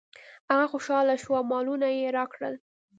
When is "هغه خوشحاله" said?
0.49-1.15